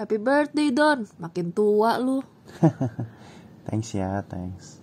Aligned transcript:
Happy 0.00 0.16
birthday 0.16 0.72
Don, 0.72 1.04
makin 1.20 1.52
tua 1.52 2.00
lu. 2.00 2.24
thanks 3.68 3.92
ya, 3.92 4.24
thanks. 4.32 4.80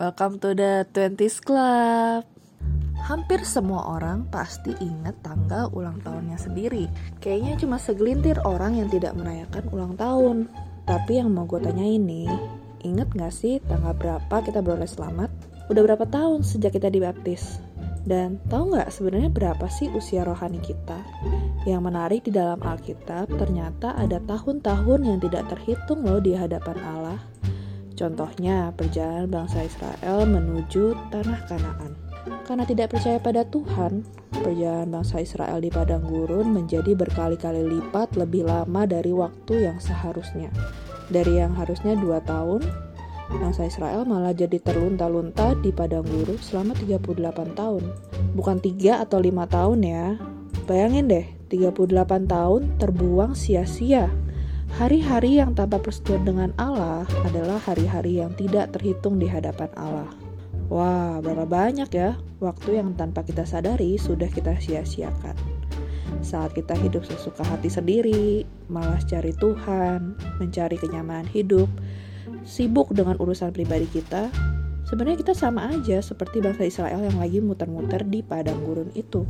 Welcome 0.00 0.40
to 0.40 0.56
the 0.56 0.88
20s 0.96 1.44
Club. 1.44 2.24
Hampir 3.04 3.44
semua 3.44 4.00
orang 4.00 4.32
pasti 4.32 4.72
ingat 4.80 5.20
tanggal 5.20 5.68
ulang 5.76 6.00
tahunnya 6.00 6.40
sendiri. 6.40 6.88
Kayaknya 7.20 7.60
cuma 7.60 7.76
segelintir 7.76 8.40
orang 8.48 8.80
yang 8.80 8.88
tidak 8.88 9.12
merayakan 9.12 9.68
ulang 9.76 9.92
tahun. 10.00 10.48
Tapi 10.88 11.20
yang 11.20 11.36
mau 11.36 11.44
gue 11.44 11.60
tanya 11.60 11.84
ini, 11.84 12.24
inget 12.80 13.12
gak 13.12 13.36
sih 13.36 13.60
tanggal 13.68 13.92
berapa 13.92 14.40
kita 14.40 14.64
beroleh 14.64 14.88
selamat? 14.88 15.28
Udah 15.68 15.84
berapa 15.84 16.08
tahun 16.08 16.48
sejak 16.48 16.80
kita 16.80 16.88
dibaptis? 16.88 17.60
Dan 18.00 18.40
tahu 18.48 18.72
nggak 18.72 18.88
sebenarnya 18.88 19.28
berapa 19.28 19.66
sih 19.68 19.92
usia 19.92 20.24
rohani 20.24 20.58
kita? 20.58 20.96
Yang 21.68 21.82
menarik 21.84 22.20
di 22.24 22.32
dalam 22.32 22.60
Alkitab 22.64 23.28
ternyata 23.36 23.92
ada 23.92 24.16
tahun-tahun 24.24 25.00
yang 25.04 25.18
tidak 25.20 25.52
terhitung 25.52 26.00
loh 26.02 26.18
di 26.18 26.32
hadapan 26.32 26.78
Allah. 26.80 27.20
Contohnya 27.92 28.72
perjalanan 28.72 29.28
bangsa 29.28 29.68
Israel 29.68 30.24
menuju 30.24 30.96
tanah 31.12 31.40
Kanaan. 31.44 31.92
Karena 32.48 32.64
tidak 32.64 32.96
percaya 32.96 33.20
pada 33.20 33.44
Tuhan, 33.44 34.08
perjalanan 34.32 35.00
bangsa 35.00 35.20
Israel 35.20 35.60
di 35.60 35.68
padang 35.68 36.08
gurun 36.08 36.48
menjadi 36.48 36.96
berkali-kali 36.96 37.60
lipat 37.60 38.16
lebih 38.16 38.48
lama 38.48 38.88
dari 38.88 39.12
waktu 39.12 39.68
yang 39.68 39.76
seharusnya. 39.76 40.48
Dari 41.12 41.44
yang 41.44 41.52
harusnya 41.52 41.92
dua 41.98 42.24
tahun, 42.24 42.64
bangsa 43.38 43.68
Israel 43.68 44.02
malah 44.08 44.34
jadi 44.34 44.58
terlunta-lunta 44.58 45.54
di 45.60 45.70
padang 45.70 46.02
gurun 46.02 46.40
selama 46.42 46.74
38 46.74 47.54
tahun. 47.54 47.82
Bukan 48.34 48.56
3 48.58 49.04
atau 49.06 49.18
5 49.22 49.46
tahun 49.46 49.78
ya. 49.86 50.06
Bayangin 50.66 51.06
deh, 51.06 51.26
38 51.50 52.26
tahun 52.26 52.60
terbuang 52.78 53.38
sia-sia. 53.38 54.10
Hari-hari 54.78 55.42
yang 55.42 55.58
tanpa 55.58 55.82
persetujuan 55.82 56.22
dengan 56.22 56.50
Allah 56.54 57.02
adalah 57.26 57.58
hari-hari 57.58 58.22
yang 58.22 58.30
tidak 58.38 58.70
terhitung 58.70 59.18
di 59.18 59.26
hadapan 59.26 59.70
Allah. 59.74 60.10
Wah, 60.70 61.18
berapa 61.18 61.42
banyak 61.50 61.90
ya 61.90 62.14
waktu 62.38 62.78
yang 62.78 62.94
tanpa 62.94 63.26
kita 63.26 63.42
sadari 63.42 63.98
sudah 63.98 64.30
kita 64.30 64.54
sia-siakan. 64.62 65.34
Saat 66.22 66.54
kita 66.54 66.78
hidup 66.78 67.02
sesuka 67.02 67.42
hati 67.42 67.66
sendiri, 67.66 68.46
malas 68.70 69.02
cari 69.10 69.34
Tuhan, 69.34 70.14
mencari 70.38 70.78
kenyamanan 70.78 71.26
hidup, 71.26 71.66
sibuk 72.44 72.92
dengan 72.92 73.16
urusan 73.20 73.52
pribadi 73.52 73.86
kita, 73.90 74.32
sebenarnya 74.88 75.20
kita 75.22 75.34
sama 75.36 75.70
aja 75.70 76.00
seperti 76.00 76.40
bangsa 76.40 76.66
Israel 76.66 77.00
yang 77.04 77.18
lagi 77.20 77.38
muter-muter 77.38 78.04
di 78.06 78.24
padang 78.24 78.60
gurun 78.64 78.90
itu. 78.96 79.24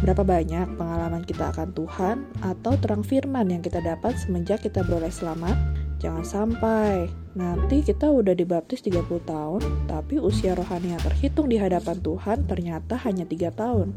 Berapa 0.00 0.22
banyak 0.22 0.78
pengalaman 0.78 1.26
kita 1.26 1.50
akan 1.52 1.74
Tuhan 1.74 2.16
atau 2.40 2.72
terang 2.78 3.02
firman 3.04 3.50
yang 3.50 3.60
kita 3.60 3.82
dapat 3.82 4.16
semenjak 4.16 4.64
kita 4.64 4.86
beroleh 4.86 5.12
selamat? 5.12 5.58
Jangan 6.00 6.24
sampai 6.24 7.12
nanti 7.36 7.84
kita 7.84 8.08
udah 8.08 8.32
dibaptis 8.32 8.80
30 8.80 9.04
tahun, 9.28 9.60
tapi 9.84 10.16
usia 10.16 10.56
rohani 10.56 10.96
yang 10.96 11.02
terhitung 11.04 11.52
di 11.52 11.60
hadapan 11.60 12.00
Tuhan 12.00 12.48
ternyata 12.48 12.96
hanya 13.04 13.28
3 13.28 13.52
tahun. 13.52 13.92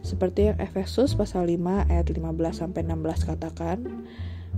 Seperti 0.00 0.48
yang 0.48 0.56
Efesus 0.56 1.12
pasal 1.12 1.52
5 1.52 1.84
ayat 1.92 2.08
15 2.08 2.56
sampai 2.56 2.80
16 2.88 3.28
katakan, 3.28 3.78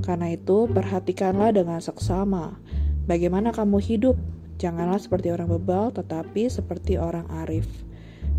karena 0.06 0.30
itu 0.30 0.70
perhatikanlah 0.70 1.50
dengan 1.50 1.82
seksama 1.82 2.62
Bagaimana 3.10 3.50
kamu 3.50 3.82
hidup? 3.82 4.14
Janganlah 4.62 5.02
seperti 5.02 5.34
orang 5.34 5.50
bebal, 5.50 5.90
tetapi 5.90 6.46
seperti 6.46 6.94
orang 6.94 7.26
arif. 7.42 7.66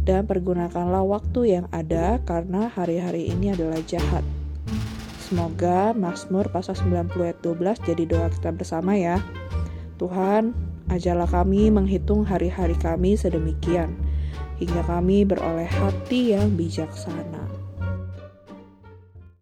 Dan 0.08 0.24
pergunakanlah 0.24 1.04
waktu 1.04 1.60
yang 1.60 1.66
ada 1.76 2.24
karena 2.24 2.72
hari-hari 2.72 3.28
ini 3.36 3.52
adalah 3.52 3.84
jahat. 3.84 4.24
Semoga 5.20 5.92
Mazmur 5.92 6.48
pasal 6.56 6.80
90 6.80 7.20
ayat 7.20 7.40
12 7.44 7.84
jadi 7.84 8.04
doa 8.08 8.32
kita 8.32 8.56
bersama 8.56 8.96
ya. 8.96 9.20
Tuhan, 10.00 10.56
ajarlah 10.88 11.28
kami 11.28 11.68
menghitung 11.68 12.24
hari-hari 12.24 12.80
kami 12.80 13.20
sedemikian, 13.20 13.92
hingga 14.56 14.88
kami 14.88 15.28
beroleh 15.28 15.68
hati 15.68 16.32
yang 16.32 16.56
bijaksana. 16.56 17.44